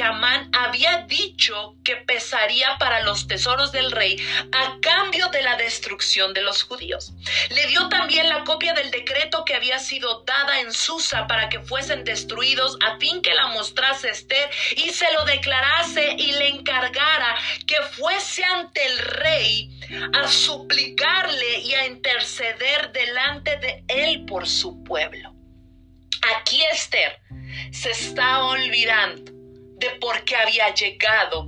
[0.03, 4.17] Amán había dicho que pesaría para los tesoros del rey
[4.51, 7.13] a cambio de la destrucción de los judíos.
[7.49, 11.61] Le dio también la copia del decreto que había sido dada en Susa para que
[11.61, 17.35] fuesen destruidos a fin que la mostrase Esther y se lo declarase y le encargara
[17.65, 19.69] que fuese ante el rey
[20.13, 25.30] a suplicarle y a interceder delante de él por su pueblo.
[26.37, 27.19] Aquí Esther
[27.71, 29.31] se está olvidando
[29.77, 31.47] de por qué había llegado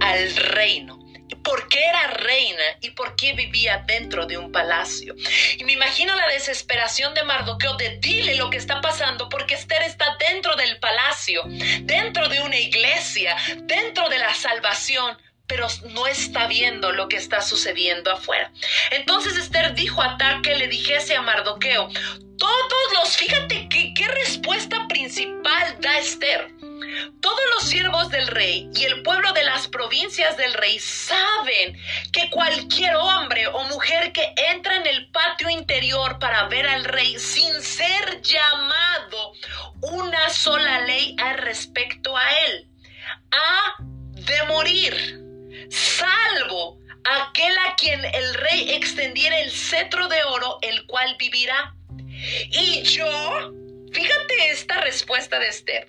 [0.00, 0.98] al reino.
[1.28, 5.14] y ¿Por qué era reina y por qué vivía dentro de un palacio?
[5.58, 9.82] Y me imagino la desesperación de Mardoqueo de dile lo que está pasando porque Esther
[9.82, 11.42] está dentro del palacio,
[11.82, 15.16] dentro de una iglesia, dentro de la salvación
[15.46, 18.50] pero no está viendo lo que está sucediendo afuera.
[18.90, 21.88] Entonces Esther dijo a Tar que le dijese a Mardoqueo,
[22.38, 26.54] todos los, fíjate que, qué respuesta principal da Esther.
[27.20, 31.78] Todos los siervos del rey y el pueblo de las provincias del rey saben
[32.12, 37.18] que cualquier hombre o mujer que entra en el patio interior para ver al rey
[37.18, 39.32] sin ser llamado,
[39.80, 42.68] una sola ley al respecto a él,
[43.30, 43.82] ha
[44.12, 45.20] de morir,
[45.70, 51.74] salvo aquel a quien el rey extendiera el cetro de oro, el cual vivirá.
[52.50, 53.52] Y yo,
[53.96, 55.86] fíjate esta respuesta de Esther.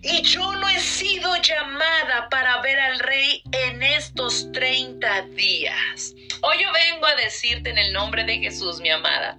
[0.00, 6.14] Y yo no he sido llamada para ver al rey en estos 30 días.
[6.40, 9.38] Hoy yo vengo a decirte en el nombre de Jesús, mi amada,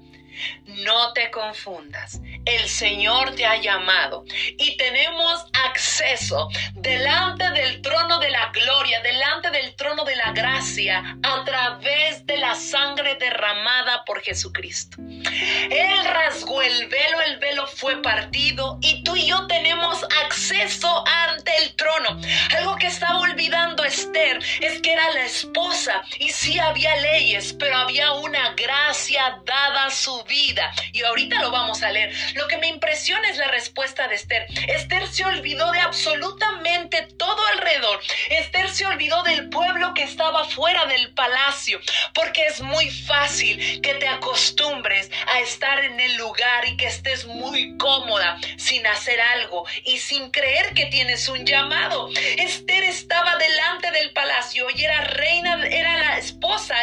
[0.65, 2.19] no te confundas.
[2.45, 4.23] El Señor te ha llamado
[4.57, 11.17] y tenemos acceso delante del trono de la gloria, delante del trono de la gracia,
[11.23, 14.97] a través de la sangre derramada por Jesucristo.
[14.99, 21.51] Él rasgó el velo, el velo fue partido y tú y yo tenemos acceso ante
[21.57, 22.19] el trono.
[22.57, 27.77] Algo que estaba olvidando Esther es que era la esposa y sí había leyes, pero
[27.77, 30.71] había una gracia dada a su vida.
[30.93, 32.13] Y ahorita lo vamos a leer.
[32.35, 34.45] Lo que me impresiona es la respuesta de Esther.
[34.67, 37.99] Esther se olvidó de absolutamente todo alrededor.
[38.29, 41.79] Esther se olvidó del pueblo estaba fuera del palacio,
[42.13, 47.25] porque es muy fácil que te acostumbres a estar en el lugar y que estés
[47.25, 52.09] muy cómoda sin hacer algo y sin creer que tienes un llamado.
[52.37, 56.75] Esther estaba delante del palacio y era reina, era la esposa,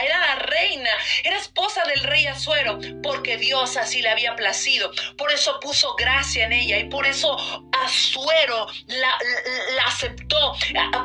[1.52, 4.90] esposa del rey Azuero porque Dios así le había placido.
[5.18, 7.36] Por eso puso gracia en ella y por eso
[7.84, 9.18] Azuero la,
[9.76, 10.54] la aceptó,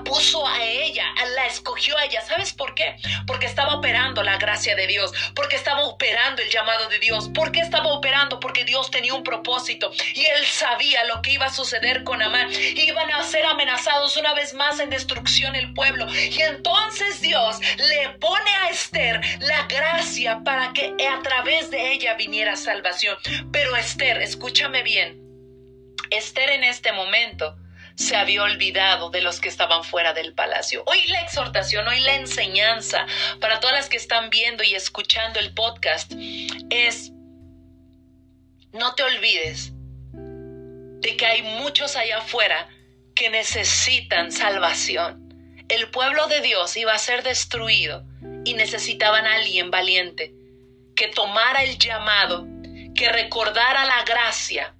[0.05, 2.21] puso a ella, la escogió a ella.
[2.21, 2.95] ¿Sabes por qué?
[3.25, 7.29] Porque estaba operando la gracia de Dios, porque estaba operando el llamado de Dios.
[7.33, 8.39] ¿Por qué estaba operando?
[8.39, 12.49] Porque Dios tenía un propósito y él sabía lo que iba a suceder con Amán.
[12.51, 16.07] Iban a ser amenazados una vez más en destrucción el pueblo.
[16.13, 22.15] Y entonces Dios le pone a Esther la gracia para que a través de ella
[22.15, 23.17] viniera salvación.
[23.51, 25.21] Pero Esther, escúchame bien,
[26.09, 27.55] Esther en este momento
[27.97, 30.83] se había olvidado de los que estaban fuera del palacio.
[30.85, 33.07] Hoy la exhortación, hoy la enseñanza
[33.41, 36.13] para todas las que están viendo y escuchando el podcast
[36.69, 37.11] es,
[38.71, 39.71] no te olvides
[40.13, 42.69] de que hay muchos allá afuera
[43.15, 45.33] que necesitan salvación.
[45.67, 48.05] El pueblo de Dios iba a ser destruido
[48.45, 50.33] y necesitaban a alguien valiente
[50.95, 52.45] que tomara el llamado,
[52.93, 54.76] que recordara la gracia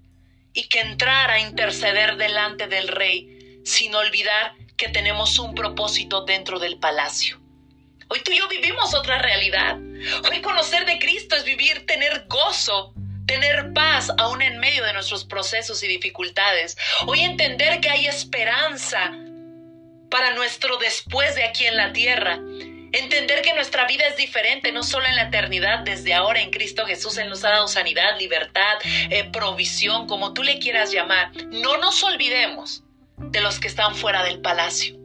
[0.57, 6.57] y que entrara a interceder delante del rey sin olvidar que tenemos un propósito dentro
[6.57, 7.39] del palacio.
[8.07, 9.77] Hoy tú y yo vivimos otra realidad.
[9.77, 12.95] Hoy conocer de Cristo es vivir, tener gozo,
[13.27, 16.75] tener paz aún en medio de nuestros procesos y dificultades.
[17.05, 19.11] Hoy entender que hay esperanza
[20.09, 22.39] para nuestro después de aquí en la tierra.
[22.91, 26.85] Entender que nuestra vida es diferente, no solo en la eternidad, desde ahora en Cristo
[26.85, 31.31] Jesús Él nos ha dado sanidad, libertad, eh, provisión, como tú le quieras llamar.
[31.51, 32.83] No nos olvidemos
[33.17, 34.97] de los que están fuera del palacio.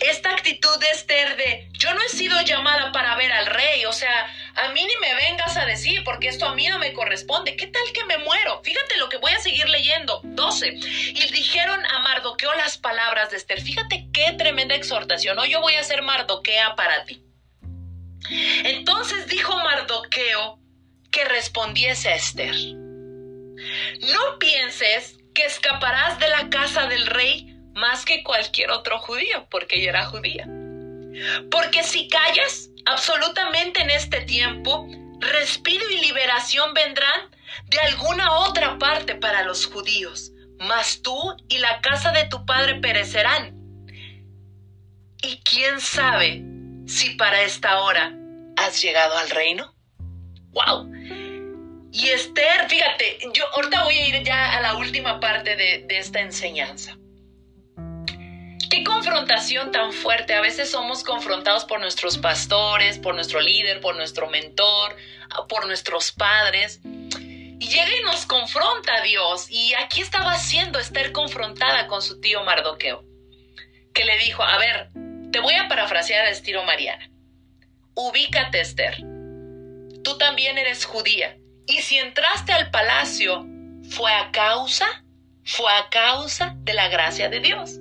[0.00, 3.92] Esta actitud de Esther de yo no he sido llamada para ver al rey, o
[3.92, 7.56] sea, a mí ni me vengas a decir porque esto a mí no me corresponde.
[7.56, 8.60] ¿Qué tal que me muero?
[8.62, 10.20] Fíjate lo que voy a seguir leyendo.
[10.24, 10.68] 12.
[10.68, 13.60] Y dijeron a Mardoqueo las palabras de Esther.
[13.60, 15.38] Fíjate qué tremenda exhortación.
[15.38, 17.22] Hoy yo voy a ser Mardoquea para ti.
[18.64, 20.58] Entonces dijo Mardoqueo
[21.10, 22.54] que respondiese a Esther.
[22.54, 27.47] No pienses que escaparás de la casa del rey
[27.78, 30.46] más que cualquier otro judío, porque ella era judía.
[31.50, 34.86] Porque si callas absolutamente en este tiempo,
[35.20, 37.30] respiro y liberación vendrán
[37.66, 42.76] de alguna otra parte para los judíos, mas tú y la casa de tu padre
[42.80, 43.56] perecerán.
[45.22, 46.42] Y quién sabe
[46.86, 48.12] si para esta hora
[48.56, 49.74] has llegado al reino.
[50.50, 50.92] ¡Wow!
[51.92, 55.98] Y Esther, fíjate, yo ahorita voy a ir ya a la última parte de, de
[55.98, 56.96] esta enseñanza.
[58.88, 60.32] Confrontación tan fuerte.
[60.32, 64.96] A veces somos confrontados por nuestros pastores, por nuestro líder, por nuestro mentor,
[65.46, 66.80] por nuestros padres.
[66.84, 69.50] Y llega y nos confronta a Dios.
[69.50, 73.04] Y aquí estaba haciendo Esther confrontada con su tío Mardoqueo,
[73.92, 74.88] que le dijo, a ver,
[75.32, 77.10] te voy a parafrasear a estilo Mariana.
[77.94, 78.96] Ubícate, Esther.
[80.02, 81.36] Tú también eres judía.
[81.66, 83.44] Y si entraste al palacio,
[83.90, 85.04] fue a causa,
[85.48, 87.80] fue a causa de la gracia de Dios.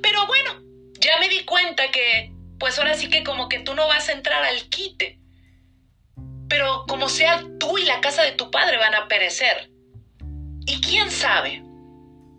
[0.00, 0.62] Pero bueno,
[1.00, 4.12] ya me di cuenta que, pues ahora sí que como que tú no vas a
[4.12, 5.18] entrar al quite.
[6.48, 9.68] Pero como sea, tú y la casa de tu padre van a perecer.
[10.64, 11.60] Y quién sabe,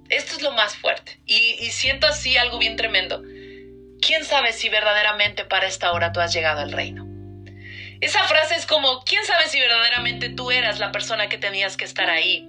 [0.07, 1.19] esto es lo más fuerte.
[1.25, 3.21] Y, y siento así algo bien tremendo.
[4.01, 7.08] ¿Quién sabe si verdaderamente para esta hora tú has llegado al reino?
[8.01, 11.85] Esa frase es como, ¿quién sabe si verdaderamente tú eras la persona que tenías que
[11.85, 12.47] estar ahí?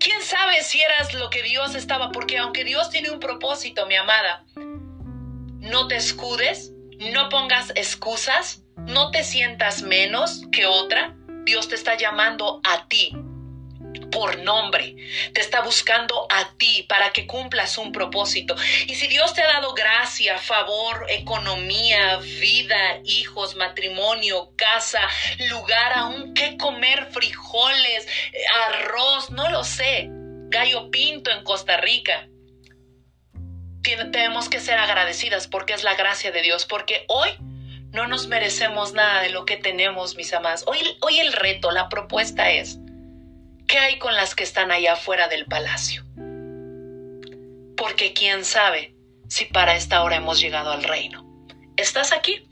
[0.00, 2.12] ¿Quién sabe si eras lo que Dios estaba?
[2.12, 9.10] Porque aunque Dios tiene un propósito, mi amada, no te escudes, no pongas excusas, no
[9.10, 11.14] te sientas menos que otra.
[11.44, 13.12] Dios te está llamando a ti
[14.16, 14.96] por nombre.
[15.34, 18.56] Te está buscando a ti para que cumplas un propósito.
[18.86, 25.02] Y si Dios te ha dado gracia, favor, economía, vida, hijos, matrimonio, casa,
[25.50, 28.08] lugar aún que comer, frijoles,
[28.68, 32.26] arroz, no lo sé, gallo pinto en Costa Rica.
[33.82, 37.36] Tenemos que ser agradecidas porque es la gracia de Dios, porque hoy
[37.92, 40.64] no nos merecemos nada de lo que tenemos, mis amadas.
[40.66, 42.78] Hoy, hoy el reto, la propuesta es,
[43.66, 46.04] ¿Qué hay con las que están allá afuera del palacio?
[47.76, 48.94] Porque quién sabe
[49.28, 51.26] si para esta hora hemos llegado al reino.
[51.76, 52.48] ¿Estás aquí?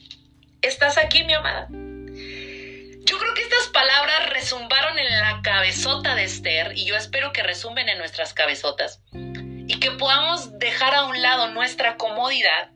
[0.60, 1.68] ¿Estás aquí, mi amada?
[1.70, 7.42] Yo creo que estas palabras resumbaron en la cabezota de Esther y yo espero que
[7.42, 12.72] resumen en nuestras cabezotas y que podamos dejar a un lado nuestra comodidad,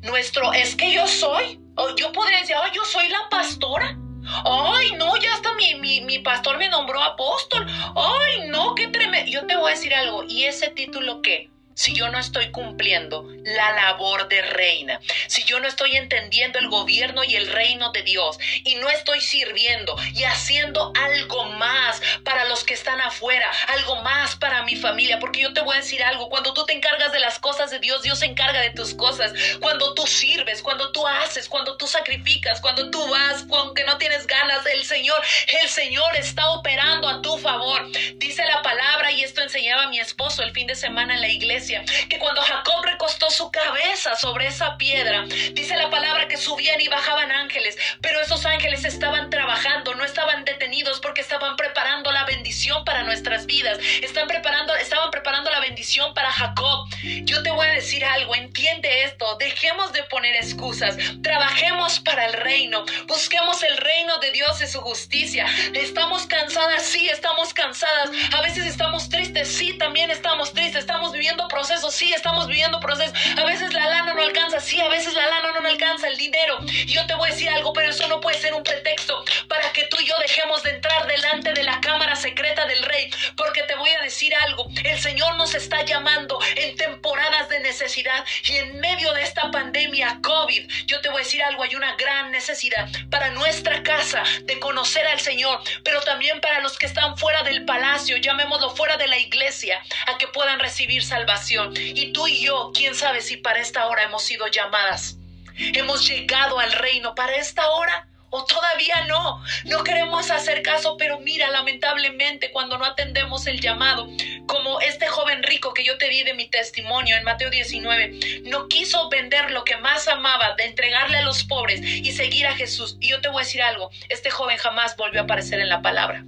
[0.00, 3.96] nuestro es que yo soy, o yo podría decir, oh, yo soy la pastora,
[4.44, 7.66] Ay, no, ya hasta mi, mi, pastor me nombró apóstol.
[7.94, 9.30] Ay, no, qué tremendo.
[9.30, 10.24] Yo te voy a decir algo.
[10.26, 11.50] ¿Y ese título qué?
[11.74, 16.68] Si yo no estoy cumpliendo la labor de reina, si yo no estoy entendiendo el
[16.68, 22.44] gobierno y el reino de Dios y no estoy sirviendo y haciendo algo más para
[22.46, 26.02] los que están afuera, algo más para mi familia, porque yo te voy a decir
[26.02, 28.94] algo, cuando tú te encargas de las cosas de Dios, Dios se encarga de tus
[28.94, 33.96] cosas, cuando tú sirves, cuando tú haces, cuando tú sacrificas, cuando tú vas, aunque no
[33.98, 35.20] tienes ganas, el Señor,
[35.62, 37.86] el Señor está operando a tu favor.
[38.16, 41.69] Dice la palabra y esto enseñaba mi esposo el fin de semana en la iglesia
[42.08, 46.88] que cuando Jacob recostó su cabeza sobre esa piedra, dice la palabra que subían y
[46.88, 52.84] bajaban ángeles, pero esos ángeles estaban trabajando, no estaban detenidos porque estaban preparando la bendición
[52.84, 56.88] para nuestras vidas, están preparando, estaban preparando la bendición para Jacob.
[57.24, 62.32] Yo te voy a decir algo, entiende esto, dejemos de poner excusas, trabajemos para el
[62.32, 65.46] reino, busquemos el reino de Dios y su justicia.
[65.74, 71.48] Estamos cansadas, sí, estamos cansadas, a veces estamos tristes, sí, también estamos tristes, estamos viviendo
[71.50, 73.14] procesos, sí, estamos viviendo procesos.
[73.36, 76.58] A veces la lana no alcanza, sí, a veces la lana no alcanza, el dinero.
[76.86, 79.84] Yo te voy a decir algo, pero eso no puede ser un pretexto para que
[79.86, 83.10] tú y yo dejemos de entrar delante de la cámara secreta del rey.
[83.36, 88.24] Porque te voy a decir algo, el Señor nos está llamando en temporadas de necesidad
[88.44, 91.94] y en medio de esta pandemia COVID, yo te voy a decir algo, hay una
[91.96, 97.16] gran necesidad para nuestra casa de conocer al Señor, pero también para los que están
[97.16, 101.39] fuera del palacio, llamémoslo fuera de la iglesia, a que puedan recibir salvación.
[101.76, 105.16] Y tú y yo, quién sabe si para esta hora hemos sido llamadas.
[105.56, 109.42] Hemos llegado al reino para esta hora o todavía no.
[109.64, 114.08] No queremos hacer caso, pero mira, lamentablemente cuando no atendemos el llamado,
[114.46, 118.68] como este joven rico que yo te di de mi testimonio en Mateo 19, no
[118.68, 122.96] quiso vender lo que más amaba, de entregarle a los pobres y seguir a Jesús.
[123.00, 125.82] Y yo te voy a decir algo, este joven jamás volvió a aparecer en la
[125.82, 126.24] palabra.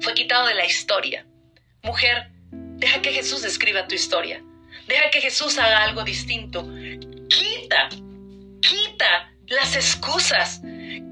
[0.00, 1.26] Fue quitado de la historia.
[1.82, 2.30] Mujer,
[2.76, 4.42] Deja que Jesús escriba tu historia.
[4.86, 6.62] Deja que Jesús haga algo distinto.
[7.28, 7.88] Quita,
[8.60, 10.60] quita las excusas.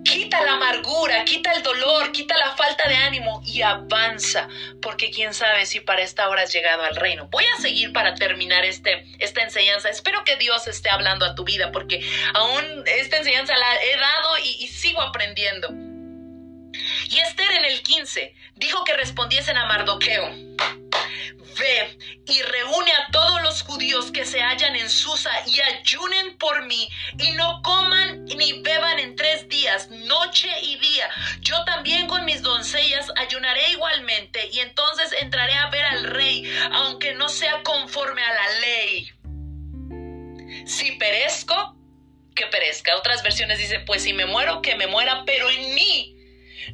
[0.04, 4.48] Quita la amargura, quita el dolor, quita la falta de ánimo y avanza,
[4.82, 7.28] porque quién sabe si para esta hora has llegado al reino.
[7.30, 9.88] Voy a seguir para terminar este, esta enseñanza.
[9.88, 14.38] Espero que Dios esté hablando a tu vida, porque aún esta enseñanza la he dado
[14.44, 15.70] y, y sigo aprendiendo.
[17.08, 20.30] Y Esther en el 15 dijo que respondiesen a Mardoqueo
[21.58, 26.64] ve y reúne a todos los judíos que se hallan en Susa y ayunen por
[26.66, 31.08] mí y no coman ni beban en tres días, noche y día.
[31.40, 37.14] Yo también con mis doncellas ayunaré igualmente y entonces entraré a ver al rey, aunque
[37.14, 39.10] no sea conforme a la ley.
[40.66, 41.76] Si perezco,
[42.34, 42.96] que perezca.
[42.96, 46.13] Otras versiones dicen, pues si me muero, que me muera, pero en mí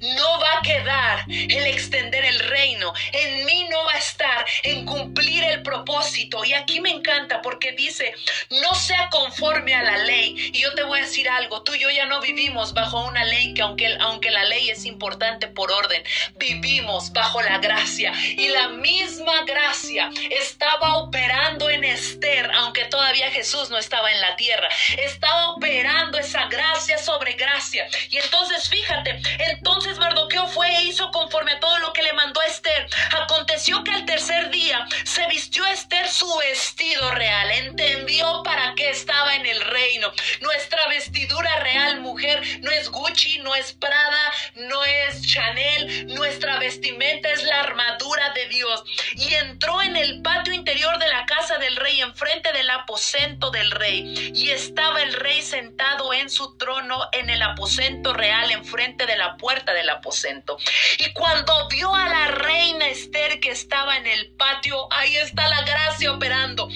[0.01, 2.93] no va a quedar el extender el reino.
[3.13, 6.45] En mí no va a estar en cumplir el propósito.
[6.45, 8.15] Y aquí me encanta porque dice,
[8.63, 10.51] no sea conforme a la ley.
[10.53, 13.25] Y yo te voy a decir algo, tú y yo ya no vivimos bajo una
[13.25, 16.03] ley que aunque, aunque la ley es importante por orden,
[16.37, 18.13] vivimos bajo la gracia.
[18.37, 24.37] Y la misma gracia estaba operando en Esther, aunque todavía Jesús no estaba en la
[24.37, 24.69] tierra.
[24.99, 27.87] Estaba operando esa gracia sobre gracia.
[28.11, 32.13] Y entonces fíjate, entonces entonces Mardoqueo fue e hizo conforme a todo lo que le
[32.13, 32.89] mandó Esther.
[33.23, 37.53] Aconteció que al tercer día se vistió Esther su vestido real.
[37.53, 40.11] Entendió para qué estaba en el reino.
[40.41, 46.09] Nuestra vestidura real, mujer, no es Gucci, no es Prada, no es Chanel.
[46.15, 48.83] Nuestra vestimenta es la armadura de Dios.
[49.15, 53.71] Y entró en el patio interior de la casa del rey, enfrente del aposento del
[53.71, 54.33] rey.
[54.35, 59.37] Y estaba el rey sentado en su trono en el aposento real, enfrente de la
[59.37, 60.57] puerta del aposento.
[60.99, 65.63] Y cuando vio a la reina Esther que estaba en el patio, ahí está la
[65.63, 66.69] gracia operando.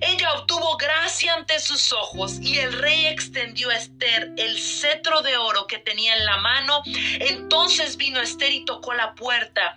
[0.00, 5.36] Ella obtuvo gracia ante sus ojos y el rey extendió a Esther el cetro de
[5.36, 6.82] oro que tenía en la mano.
[6.84, 9.74] Entonces vino Esther y tocó la puerta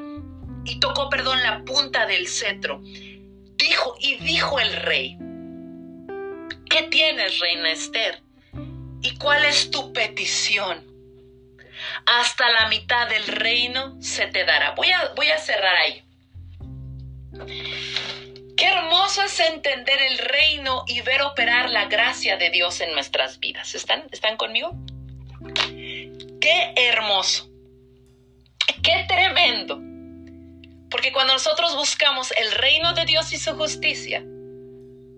[0.66, 2.82] y tocó, perdón, la punta del cetro.
[2.84, 5.18] Dijo y dijo el rey,
[6.70, 8.22] ¿qué tienes, reina Esther?
[9.02, 10.89] ¿Y cuál es tu petición?
[12.06, 14.72] Hasta la mitad del reino se te dará.
[14.72, 16.04] Voy a, voy a cerrar ahí.
[18.58, 23.40] Qué hermoso es entender el reino y ver operar la gracia de Dios en nuestras
[23.40, 23.74] vidas.
[23.74, 24.72] ¿Están, ¿Están conmigo?
[26.42, 27.50] Qué hermoso.
[28.84, 29.80] Qué tremendo.
[30.90, 34.24] Porque cuando nosotros buscamos el reino de Dios y su justicia,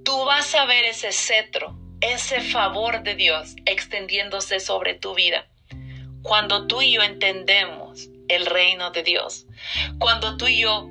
[0.03, 5.51] tú vas a ver ese cetro, ese favor de Dios extendiéndose sobre tu vida
[6.22, 9.45] cuando tú y yo entendemos el reino de Dios,
[9.99, 10.88] cuando tú y yo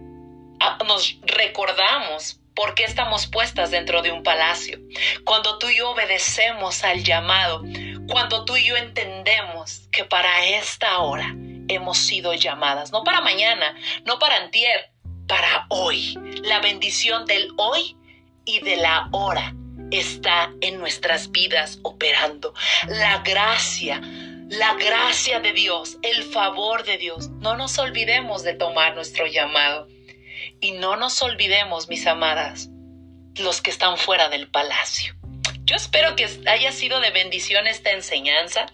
[0.60, 4.78] ah, nos recordamos ¿Por qué estamos puestas dentro de un palacio?
[5.24, 7.62] Cuando tú y yo obedecemos al llamado,
[8.06, 11.34] cuando tú y yo entendemos que para esta hora
[11.68, 13.74] hemos sido llamadas, no para mañana,
[14.04, 14.90] no para antier,
[15.26, 16.18] para hoy.
[16.42, 17.96] La bendición del hoy
[18.44, 19.54] y de la hora
[19.90, 22.52] está en nuestras vidas operando.
[22.88, 24.02] La gracia,
[24.50, 27.30] la gracia de Dios, el favor de Dios.
[27.30, 29.88] No nos olvidemos de tomar nuestro llamado.
[30.60, 32.68] Y no nos olvidemos, mis amadas,
[33.36, 35.14] los que están fuera del palacio.
[35.62, 38.66] Yo espero que haya sido de bendición esta enseñanza.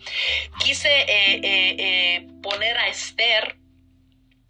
[0.65, 1.07] Quise eh,
[1.43, 3.59] eh, eh, poner a Esther,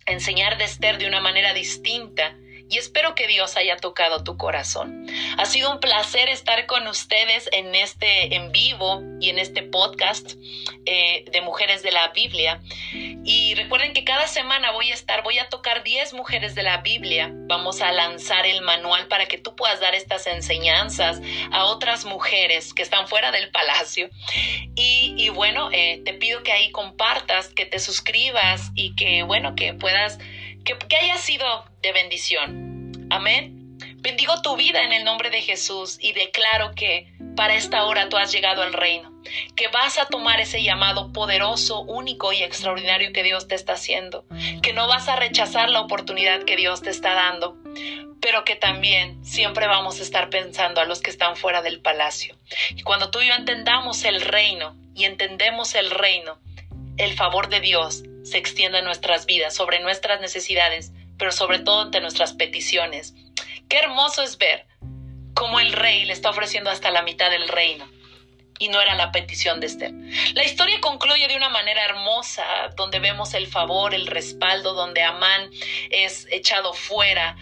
[0.06, 2.36] enseñar de Esther de una manera distinta
[2.68, 5.06] y espero que Dios haya tocado tu corazón.
[5.38, 10.32] Ha sido un placer estar con ustedes en este en vivo y en este podcast
[10.84, 12.60] eh, de Mujeres de la Biblia.
[12.92, 16.78] Y recuerden que cada semana voy a estar, voy a tocar 10 mujeres de la
[16.78, 17.30] Biblia.
[17.32, 22.72] Vamos a lanzar el manual para que tú puedas dar estas enseñanzas a otras mujeres
[22.72, 24.10] que están fuera del palacio.
[24.74, 29.74] Y, bueno, eh, te pido que ahí compartas, que te suscribas y que, bueno, que
[29.74, 30.18] puedas
[30.66, 31.46] que, haya sido
[31.80, 33.06] de bendición.
[33.10, 33.78] Amén.
[33.98, 38.16] Bendigo tu vida en el nombre de Jesús y declaro que para esta hora tú
[38.16, 39.12] has llegado al reino,
[39.54, 44.24] que vas a tomar ese llamado poderoso, único y extraordinario que Dios te está haciendo,
[44.62, 47.56] que no vas a rechazar la oportunidad que Dios te está dando,
[48.20, 52.36] pero que también siempre vamos a estar pensando a los que están fuera del palacio.
[52.70, 56.38] Y cuando tú y yo entendamos el reino y entendemos el reino,
[56.96, 61.82] el favor de Dios se extienda en nuestras vidas, sobre nuestras necesidades, pero sobre todo
[61.82, 63.14] ante nuestras peticiones.
[63.68, 64.66] Qué hermoso es ver
[65.34, 67.88] cómo el rey le está ofreciendo hasta la mitad del reino.
[68.58, 69.92] Y no era la petición de Esther.
[70.34, 75.50] La historia concluye de una manera hermosa, donde vemos el favor, el respaldo, donde Amán
[75.90, 77.36] es echado fuera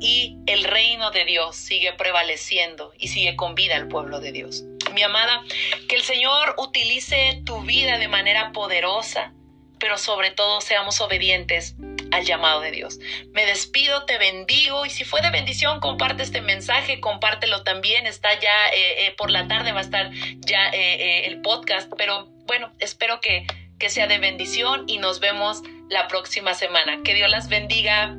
[0.00, 4.64] y el reino de Dios sigue prevaleciendo y sigue con vida el pueblo de Dios.
[4.92, 5.42] Mi amada,
[5.88, 9.32] que el Señor utilice tu vida de manera poderosa,
[9.80, 11.74] pero sobre todo seamos obedientes
[12.12, 12.98] al llamado de Dios.
[13.32, 18.06] Me despido, te bendigo y si fue de bendición, comparte este mensaje, compártelo también.
[18.06, 20.10] Está ya eh, eh, por la tarde, va a estar
[20.40, 23.46] ya eh, el podcast, pero bueno, espero que,
[23.78, 27.00] que sea de bendición y nos vemos la próxima semana.
[27.04, 28.16] Que Dios las bendiga.